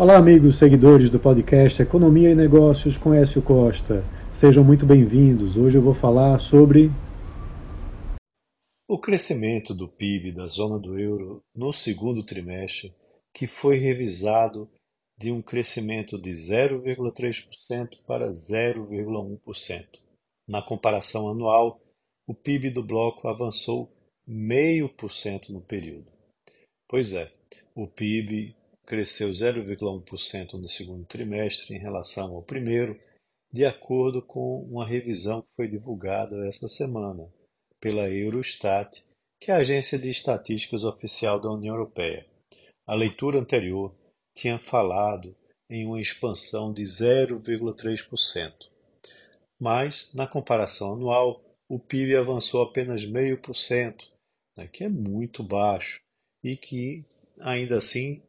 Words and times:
Olá, 0.00 0.16
amigos 0.16 0.56
seguidores 0.56 1.10
do 1.10 1.20
podcast 1.20 1.82
Economia 1.82 2.30
e 2.30 2.34
Negócios 2.34 2.96
com 2.96 3.12
Écio 3.12 3.42
Costa. 3.42 4.02
Sejam 4.32 4.64
muito 4.64 4.86
bem-vindos. 4.86 5.58
Hoje 5.58 5.76
eu 5.76 5.82
vou 5.82 5.92
falar 5.92 6.38
sobre. 6.38 6.90
O 8.88 8.98
crescimento 8.98 9.74
do 9.74 9.86
PIB 9.86 10.32
da 10.32 10.46
zona 10.46 10.78
do 10.78 10.98
euro 10.98 11.42
no 11.54 11.70
segundo 11.70 12.24
trimestre, 12.24 12.94
que 13.34 13.46
foi 13.46 13.76
revisado 13.76 14.70
de 15.18 15.30
um 15.30 15.42
crescimento 15.42 16.18
de 16.18 16.30
0,3% 16.30 17.98
para 18.06 18.32
0,1%. 18.32 19.86
Na 20.48 20.62
comparação 20.62 21.28
anual, 21.28 21.78
o 22.26 22.34
PIB 22.34 22.70
do 22.70 22.82
bloco 22.82 23.28
avançou 23.28 23.92
0,5% 24.26 25.50
no 25.50 25.60
período. 25.60 26.06
Pois 26.88 27.12
é, 27.12 27.30
o 27.74 27.86
PIB 27.86 28.56
cresceu 28.90 29.30
0,1% 29.30 30.54
no 30.54 30.68
segundo 30.68 31.04
trimestre 31.04 31.76
em 31.76 31.78
relação 31.78 32.34
ao 32.34 32.42
primeiro, 32.42 33.00
de 33.52 33.64
acordo 33.64 34.20
com 34.20 34.64
uma 34.64 34.84
revisão 34.84 35.42
que 35.42 35.48
foi 35.54 35.68
divulgada 35.68 36.44
esta 36.48 36.66
semana 36.66 37.32
pela 37.80 38.10
Eurostat, 38.10 39.00
que 39.40 39.52
é 39.52 39.54
a 39.54 39.58
agência 39.58 39.96
de 39.96 40.10
estatísticas 40.10 40.82
oficial 40.82 41.38
da 41.38 41.48
União 41.52 41.76
Europeia. 41.76 42.26
A 42.84 42.92
leitura 42.92 43.38
anterior 43.38 43.94
tinha 44.36 44.58
falado 44.58 45.36
em 45.70 45.86
uma 45.86 46.00
expansão 46.00 46.72
de 46.72 46.82
0,3%. 46.82 48.52
Mas, 49.56 50.12
na 50.12 50.26
comparação 50.26 50.94
anual, 50.94 51.44
o 51.68 51.78
PIB 51.78 52.16
avançou 52.16 52.60
apenas 52.60 53.04
0,5%, 53.04 54.08
né, 54.56 54.66
que 54.66 54.82
é 54.82 54.88
muito 54.88 55.44
baixo 55.44 56.00
e 56.42 56.56
que, 56.56 57.04
ainda 57.38 57.78
assim, 57.78 58.20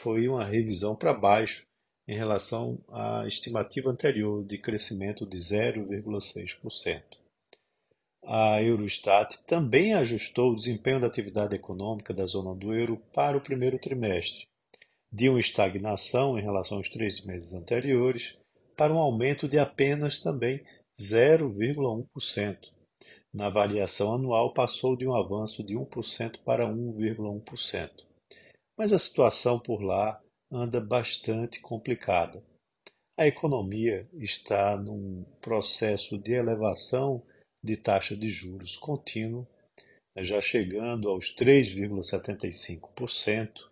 foi 0.00 0.28
uma 0.28 0.44
revisão 0.44 0.94
para 0.94 1.12
baixo 1.12 1.66
em 2.06 2.16
relação 2.16 2.78
à 2.88 3.26
estimativa 3.26 3.90
anterior 3.90 4.44
de 4.44 4.58
crescimento 4.58 5.26
de 5.26 5.38
0,6%. 5.38 7.02
A 8.26 8.62
Eurostat 8.62 9.38
também 9.46 9.94
ajustou 9.94 10.52
o 10.52 10.56
desempenho 10.56 11.00
da 11.00 11.06
atividade 11.06 11.54
econômica 11.54 12.12
da 12.12 12.24
zona 12.24 12.54
do 12.54 12.74
euro 12.74 12.96
para 13.12 13.36
o 13.36 13.40
primeiro 13.40 13.78
trimestre, 13.78 14.46
de 15.12 15.28
uma 15.28 15.40
estagnação 15.40 16.38
em 16.38 16.42
relação 16.42 16.78
aos 16.78 16.88
três 16.88 17.24
meses 17.24 17.52
anteriores 17.52 18.36
para 18.76 18.92
um 18.92 18.98
aumento 18.98 19.46
de 19.46 19.58
apenas 19.58 20.20
também 20.20 20.64
0,1%. 20.98 22.72
Na 23.32 23.50
variação 23.50 24.14
anual, 24.14 24.52
passou 24.52 24.96
de 24.96 25.06
um 25.06 25.14
avanço 25.14 25.62
de 25.62 25.74
1% 25.74 26.38
para 26.44 26.66
1,1% 26.66 28.04
mas 28.76 28.92
a 28.92 28.98
situação 28.98 29.58
por 29.58 29.82
lá 29.82 30.20
anda 30.50 30.78
bastante 30.80 31.60
complicada. 31.60 32.44
A 33.16 33.26
economia 33.26 34.08
está 34.14 34.76
num 34.76 35.24
processo 35.40 36.18
de 36.18 36.32
elevação 36.32 37.24
de 37.62 37.76
taxa 37.76 38.16
de 38.16 38.28
juros 38.28 38.76
contínuo, 38.76 39.46
já 40.18 40.40
chegando 40.40 41.08
aos 41.08 41.32
3,75%, 41.34 43.70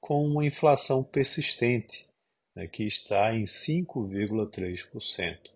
com 0.00 0.26
uma 0.26 0.44
inflação 0.44 1.02
persistente, 1.04 2.06
né, 2.54 2.66
que 2.66 2.84
está 2.84 3.34
em 3.34 3.44
5,3%, 3.44 5.50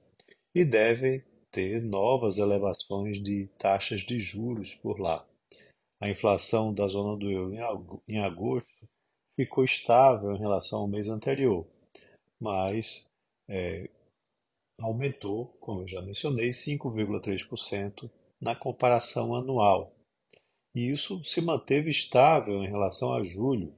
e 0.54 0.64
deve 0.64 1.22
ter 1.50 1.82
novas 1.82 2.38
elevações 2.38 3.22
de 3.22 3.48
taxas 3.58 4.00
de 4.00 4.18
juros 4.18 4.74
por 4.74 4.98
lá. 5.00 5.26
A 6.00 6.10
inflação 6.10 6.74
da 6.74 6.86
zona 6.88 7.16
do 7.16 7.30
euro 7.30 7.54
em 8.06 8.20
agosto 8.20 8.88
ficou 9.34 9.64
estável 9.64 10.34
em 10.34 10.38
relação 10.38 10.80
ao 10.80 10.88
mês 10.88 11.08
anterior, 11.08 11.66
mas 12.38 13.06
é, 13.48 13.88
aumentou, 14.78 15.46
como 15.60 15.82
eu 15.82 15.88
já 15.88 16.02
mencionei, 16.02 16.50
5,3% 16.50 18.10
na 18.40 18.54
comparação 18.54 19.34
anual. 19.34 19.94
E 20.74 20.90
isso 20.90 21.24
se 21.24 21.40
manteve 21.40 21.88
estável 21.88 22.62
em 22.62 22.68
relação 22.68 23.14
a 23.14 23.22
julho. 23.22 23.74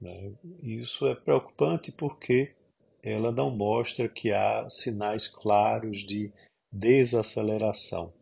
Né? 0.00 0.32
Isso 0.62 1.06
é 1.08 1.16
preocupante 1.16 1.90
porque 1.90 2.54
ela 3.02 3.32
não 3.32 3.50
mostra 3.50 4.08
que 4.08 4.32
há 4.32 4.70
sinais 4.70 5.26
claros 5.26 5.98
de 5.98 6.32
desaceleração 6.72 8.12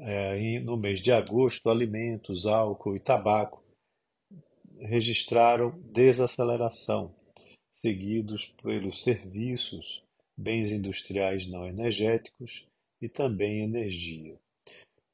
é, 0.00 0.60
no 0.60 0.76
mês 0.76 1.00
de 1.00 1.12
agosto, 1.12 1.68
alimentos, 1.68 2.46
álcool 2.46 2.96
e 2.96 3.00
tabaco 3.00 3.62
registraram 4.78 5.78
desaceleração, 5.92 7.14
seguidos 7.82 8.46
pelos 8.62 9.02
serviços, 9.02 10.02
bens 10.36 10.72
industriais 10.72 11.46
não 11.46 11.66
energéticos 11.66 12.66
e 13.00 13.08
também 13.08 13.62
energia. 13.62 14.38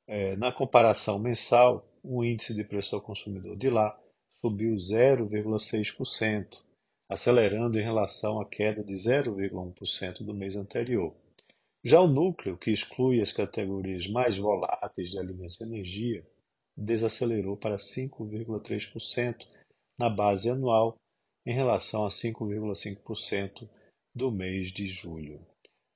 É, 0.06 0.36
na 0.36 0.52
comparação 0.52 1.18
mensal, 1.18 1.84
o 2.02 2.24
índice 2.24 2.54
de 2.54 2.62
preço 2.62 2.94
ao 2.94 3.02
consumidor 3.02 3.56
de 3.56 3.68
lá 3.68 3.98
subiu 4.40 4.76
0,6%, 4.76 6.62
acelerando 7.08 7.78
em 7.78 7.82
relação 7.82 8.40
à 8.40 8.44
queda 8.44 8.84
de 8.84 8.94
0,1% 8.94 10.24
do 10.24 10.32
mês 10.32 10.54
anterior. 10.54 11.12
Já 11.86 12.00
o 12.00 12.08
núcleo, 12.08 12.58
que 12.58 12.72
exclui 12.72 13.22
as 13.22 13.32
categorias 13.32 14.08
mais 14.08 14.36
voláteis 14.36 15.08
de 15.08 15.20
alimentos 15.20 15.60
e 15.60 15.62
energia, 15.62 16.26
desacelerou 16.76 17.56
para 17.56 17.76
5,3% 17.76 19.46
na 19.96 20.10
base 20.10 20.50
anual 20.50 20.96
em 21.46 21.54
relação 21.54 22.04
a 22.04 22.08
5,5% 22.08 23.70
do 24.12 24.32
mês 24.32 24.72
de 24.72 24.88
julho. 24.88 25.40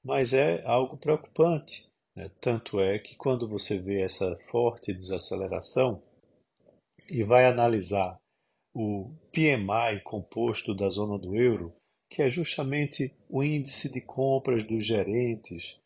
Mas 0.04 0.32
é 0.32 0.64
algo 0.64 0.96
preocupante, 0.96 1.84
né? 2.16 2.30
tanto 2.40 2.78
é 2.78 3.00
que 3.00 3.16
quando 3.16 3.48
você 3.48 3.76
vê 3.76 4.02
essa 4.02 4.38
forte 4.48 4.94
desaceleração 4.94 6.00
e 7.08 7.24
vai 7.24 7.46
analisar 7.46 8.16
o 8.72 9.10
PMI 9.32 10.00
composto 10.04 10.72
da 10.72 10.88
zona 10.88 11.18
do 11.18 11.34
euro, 11.34 11.74
que 12.08 12.22
é 12.22 12.30
justamente 12.30 13.12
o 13.28 13.42
índice 13.42 13.90
de 13.90 14.00
compras 14.00 14.62
dos 14.62 14.86
gerentes 14.86 15.79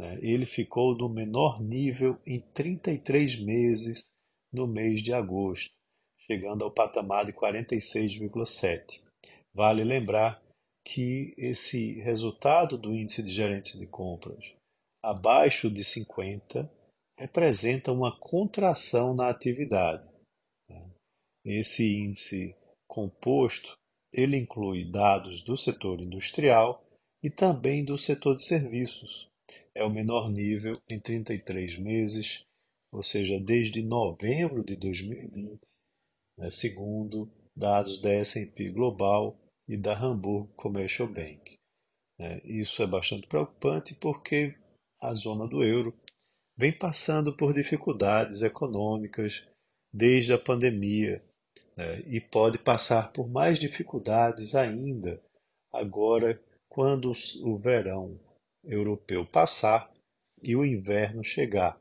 né? 0.00 0.18
Ele 0.22 0.46
ficou 0.46 0.96
no 0.96 1.10
menor 1.10 1.60
nível 1.60 2.18
em 2.26 2.40
33 2.40 3.38
meses 3.38 4.10
no 4.50 4.66
mês 4.66 5.02
de 5.02 5.12
agosto, 5.12 5.70
chegando 6.26 6.64
ao 6.64 6.70
patamar 6.70 7.26
de 7.26 7.34
46,7. 7.34 9.02
Vale 9.54 9.84
lembrar 9.84 10.42
que 10.82 11.34
esse 11.36 12.00
resultado 12.00 12.78
do 12.78 12.94
índice 12.94 13.22
de 13.22 13.30
gerentes 13.30 13.78
de 13.78 13.86
compras 13.86 14.54
abaixo 15.04 15.70
de 15.70 15.84
50 15.84 16.70
representa 17.18 17.92
uma 17.92 18.18
contração 18.18 19.14
na 19.14 19.28
atividade. 19.28 20.08
Né? 20.68 20.90
Esse 21.44 21.94
índice 21.94 22.56
composto 22.88 23.74
ele 24.12 24.38
inclui 24.38 24.90
dados 24.90 25.42
do 25.42 25.56
setor 25.56 26.00
industrial 26.00 26.82
e 27.22 27.30
também 27.30 27.84
do 27.84 27.98
setor 27.98 28.36
de 28.36 28.44
serviços, 28.44 29.29
é 29.74 29.84
o 29.84 29.90
menor 29.90 30.30
nível 30.30 30.80
em 30.88 30.98
33 30.98 31.78
meses, 31.78 32.44
ou 32.92 33.02
seja, 33.02 33.38
desde 33.38 33.82
novembro 33.82 34.64
de 34.64 34.76
2020, 34.76 35.60
né, 36.38 36.50
segundo 36.50 37.30
dados 37.56 38.00
da 38.00 38.10
S&P 38.10 38.70
Global 38.70 39.36
e 39.68 39.76
da 39.76 39.96
Hamburg 39.96 40.50
Commercial 40.56 41.08
Bank. 41.08 41.58
É, 42.18 42.40
isso 42.44 42.82
é 42.82 42.86
bastante 42.86 43.26
preocupante 43.26 43.94
porque 43.94 44.54
a 45.00 45.14
zona 45.14 45.46
do 45.46 45.64
euro 45.64 45.94
vem 46.56 46.72
passando 46.72 47.34
por 47.34 47.54
dificuldades 47.54 48.42
econômicas 48.42 49.46
desde 49.92 50.32
a 50.32 50.38
pandemia 50.38 51.24
né, 51.76 52.00
e 52.06 52.20
pode 52.20 52.58
passar 52.58 53.12
por 53.12 53.28
mais 53.28 53.58
dificuldades 53.58 54.54
ainda 54.54 55.22
agora 55.72 56.38
quando 56.68 57.12
o 57.42 57.56
verão 57.56 58.18
europeu 58.70 59.26
passar 59.26 59.92
e 60.42 60.54
o 60.54 60.64
inverno 60.64 61.22
chegar, 61.22 61.78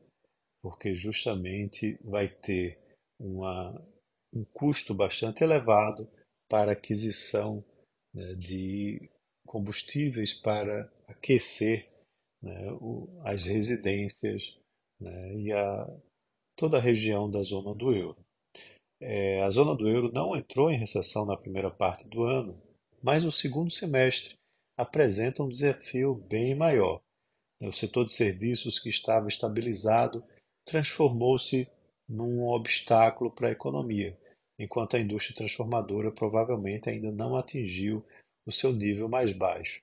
porque 0.61 0.95
justamente 0.95 1.97
vai 2.03 2.27
ter 2.27 2.79
uma, 3.19 3.79
um 4.33 4.43
custo 4.43 4.93
bastante 4.93 5.43
elevado 5.43 6.09
para 6.49 6.71
aquisição 6.71 7.63
né, 8.13 8.33
de 8.33 9.09
combustíveis 9.45 10.33
para 10.33 10.91
aquecer 11.07 11.87
né, 12.41 12.71
o, 12.81 13.07
as 13.23 13.45
residências 13.45 14.57
né, 14.99 15.35
e 15.35 15.51
a, 15.53 15.87
toda 16.57 16.77
a 16.77 16.81
região 16.81 17.29
da 17.29 17.41
zona 17.41 17.73
do 17.75 17.93
euro. 17.93 18.17
É, 19.01 19.41
a 19.43 19.49
zona 19.49 19.75
do 19.75 19.87
euro 19.87 20.11
não 20.11 20.35
entrou 20.35 20.69
em 20.69 20.77
recessão 20.77 21.25
na 21.25 21.37
primeira 21.37 21.71
parte 21.71 22.05
do 22.07 22.23
ano, 22.23 22.61
mas 23.01 23.23
no 23.23 23.31
segundo 23.31 23.71
semestre 23.71 24.38
apresenta 24.79 25.43
um 25.43 25.49
desafio 25.49 26.15
bem 26.15 26.55
maior. 26.55 27.01
O 27.61 27.73
setor 27.73 28.05
de 28.05 28.13
serviços 28.13 28.79
que 28.79 28.87
estava 28.89 29.27
estabilizado 29.27 30.23
transformou-se 30.65 31.67
num 32.07 32.47
obstáculo 32.47 33.29
para 33.29 33.49
a 33.49 33.51
economia, 33.51 34.17
enquanto 34.57 34.95
a 34.95 34.99
indústria 34.99 35.35
transformadora 35.35 36.13
provavelmente 36.13 36.89
ainda 36.89 37.11
não 37.11 37.35
atingiu 37.35 38.05
o 38.47 38.53
seu 38.53 38.71
nível 38.71 39.09
mais 39.09 39.35
baixo. 39.35 39.81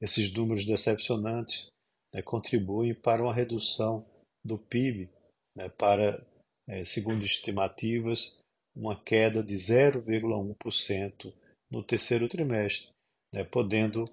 Esses 0.00 0.32
números 0.32 0.64
decepcionantes 0.64 1.68
né, 2.14 2.22
contribuem 2.22 2.94
para 2.94 3.22
uma 3.22 3.34
redução 3.34 4.06
do 4.42 4.56
PIB 4.56 5.10
né, 5.54 5.68
para, 5.68 6.26
é, 6.66 6.84
segundo 6.84 7.22
estimativas, 7.22 8.38
uma 8.74 8.98
queda 8.98 9.42
de 9.42 9.54
0,1% 9.54 11.34
no 11.70 11.82
terceiro 11.82 12.28
trimestre, 12.30 12.88
né, 13.34 13.44
podendo 13.44 14.06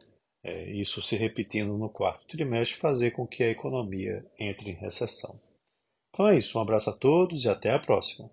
é, 0.45 0.69
isso 0.69 1.01
se 1.01 1.15
repetindo 1.15 1.75
no 1.75 1.89
quarto 1.89 2.27
trimestre 2.27 2.77
fazer 2.77 3.09
com 3.09 3.25
que 3.25 3.41
a 3.41 3.49
economia 3.49 4.23
entre 4.39 4.69
em 4.69 4.75
recessão. 4.75 5.41
Então 6.09 6.27
é 6.27 6.37
isso, 6.37 6.59
um 6.59 6.61
abraço 6.61 6.91
a 6.91 6.93
todos 6.93 7.45
e 7.45 7.49
até 7.49 7.71
a 7.71 7.79
próxima. 7.79 8.29